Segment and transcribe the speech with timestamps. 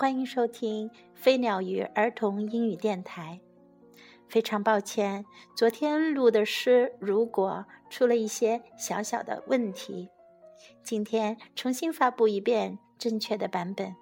[0.00, 3.38] 欢迎收听飞鸟与儿童英语电台。
[4.30, 10.08] 非常抱歉，昨天录的诗如果出了一些小小的问题，
[10.82, 13.94] 今天重新发布一遍正确的版本。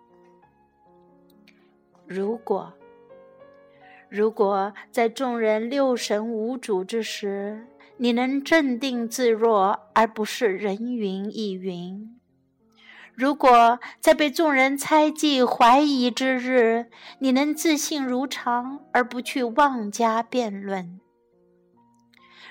[2.07, 2.73] 如果，
[4.09, 12.18] 如果在众人六神无主之时，你能镇定自若，而不是人云亦云。
[13.19, 16.87] 如果在被众人猜忌、怀疑之日，
[17.19, 21.01] 你能自信如常，而不去妄加辩论；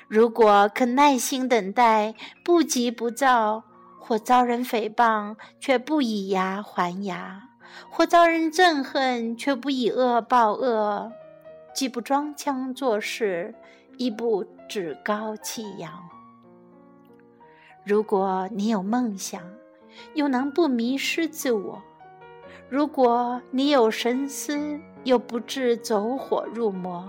[0.09, 3.63] 如果肯耐心等待，不急不躁，
[3.97, 7.43] 或遭人诽谤却不以牙还牙，
[7.89, 11.13] 或遭人憎恨却不以恶报恶，
[11.73, 13.55] 既不装腔作势，
[13.97, 15.93] 亦不趾高气扬；
[17.85, 19.41] 如果你有梦想，
[20.13, 21.81] 又能不迷失自我？
[22.69, 27.07] 如果你有神思，又不致走火入魔；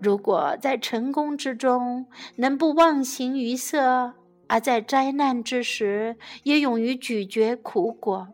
[0.00, 4.14] 如果在成功之中能不忘形于色，
[4.46, 8.28] 而在灾难之时也勇于咀嚼苦果；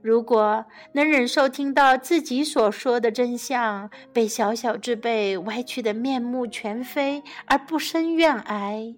[0.00, 8.94] 如果能忍受听到自己所说的真相被小小之辈歪曲的面目全非，而不生怨哀。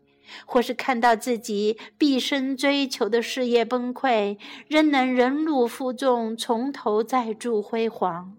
[0.46, 8.36] 或是看到自己毕生追求的事业崩溃，仍能忍辱负重，从头再铸辉煌。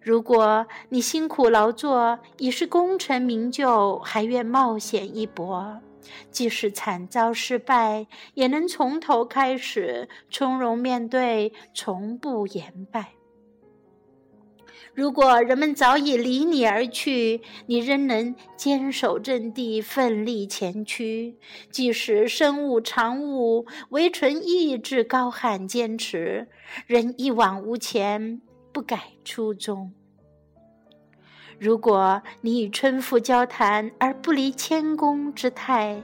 [0.00, 5.80] 如果你辛苦劳作已是功成名就，还愿冒险一搏，
[6.30, 13.12] 即使惨遭失败，也能从头开始，从容面对，从不言败。
[14.92, 21.36] 如果人们早已离你而去，你仍能坚守阵地，奋力前驱。
[21.70, 26.48] 即使身无长物，唯纯意志高喊坚持，
[26.86, 28.40] 仍一往无前，
[28.72, 29.92] 不改初衷。
[31.58, 36.02] 如果你与春妇交谈而不离谦恭之态，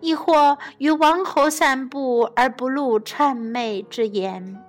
[0.00, 4.62] 亦或与王侯散步而不露谄媚之言。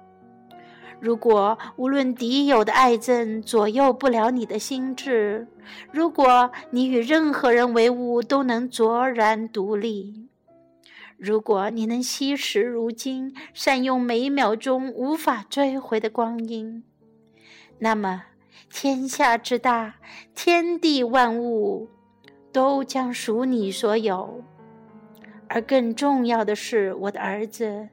[0.99, 5.47] 如果无论敌友的爱憎左右不了你的心智，
[5.91, 10.27] 如果你与任何人为伍都能卓然独立，
[11.17, 16.83] 如果你能惜时如金，善用每一秒钟无法追回的光阴，
[17.77, 18.23] 那么
[18.69, 19.95] 天下之大，
[20.35, 21.87] 天地万物
[22.51, 24.43] 都将属你所有。
[25.47, 27.89] 而更重要的是，我的儿子。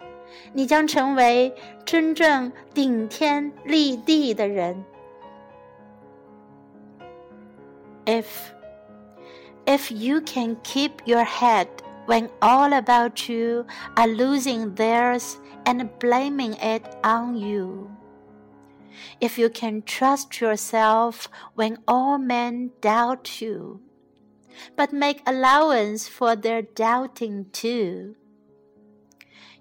[0.53, 1.53] 你将成为
[1.85, 4.83] 真正顶天立地的人。
[8.05, 8.25] If
[9.65, 11.67] if you can keep your head
[12.07, 13.65] when all about you
[13.95, 17.89] are losing theirs and blaming it on you.
[19.19, 23.81] If you can trust yourself when all men doubt you,
[24.75, 28.15] but make allowance for their doubting too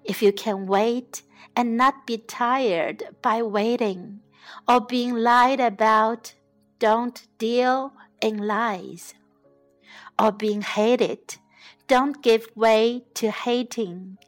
[0.06, 1.22] if you can wait
[1.56, 4.20] and not be tired by waiting
[4.68, 6.34] or being lied about,
[6.78, 9.14] don't deal in lies.
[10.18, 11.36] Or being hated,
[11.88, 14.18] don't give way to hating.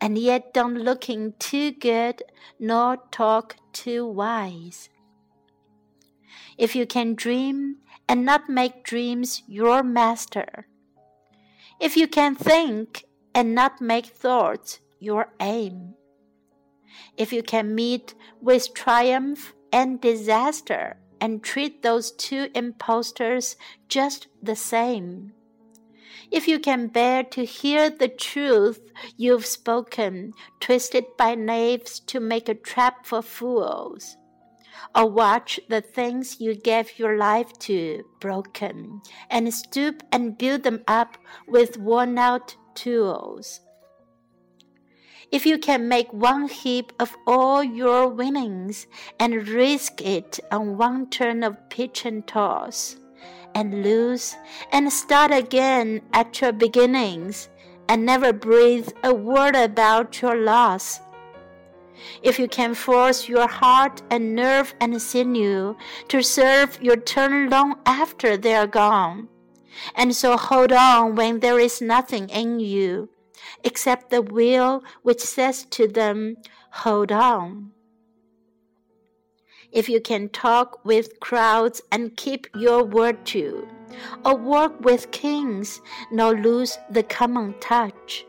[0.00, 2.22] And yet don't looking too good
[2.58, 4.88] nor talk too wise.
[6.56, 7.76] If you can dream
[8.08, 10.66] and not make dreams your master.
[11.80, 13.04] If you can think
[13.34, 15.94] and not make thoughts your aim.
[17.16, 23.56] If you can meet with triumph and disaster and treat those two impostors
[23.88, 25.32] just the same.
[26.30, 28.80] If you can bear to hear the truth
[29.16, 34.16] you've spoken, twisted by knaves to make a trap for fools,
[34.94, 40.82] or watch the things you gave your life to broken, and stoop and build them
[40.88, 43.60] up with worn out tools.
[45.32, 48.86] If you can make one heap of all your winnings
[49.18, 52.96] and risk it on one turn of pitch and toss,
[53.54, 54.36] and lose
[54.72, 57.48] and start again at your beginnings,
[57.88, 61.00] and never breathe a word about your loss.
[62.22, 65.76] If you can force your heart and nerve and sinew
[66.08, 69.28] to serve your turn long after they are gone,
[69.94, 73.08] and so hold on when there is nothing in you
[73.64, 76.36] except the will which says to them,
[76.72, 77.72] Hold on.
[79.72, 83.66] If you can talk with crowds and keep your word to,
[84.24, 85.80] or work with kings,
[86.10, 88.26] nor lose the common touch,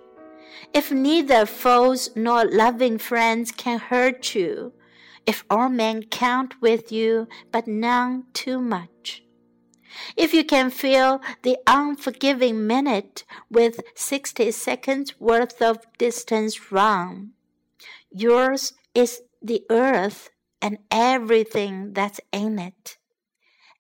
[0.74, 4.74] if neither foes nor loving friends can hurt you,
[5.26, 9.24] if all men count with you, but none too much,
[10.16, 17.32] if you can fill the unforgiving minute with sixty seconds worth of distance run,
[18.12, 20.30] yours is the earth
[20.62, 22.98] and everything that's in it.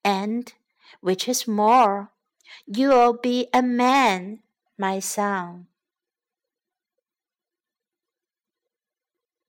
[0.04, 0.52] And,
[1.00, 2.12] which is more,
[2.66, 4.40] you'll be a man,
[4.78, 5.68] my son.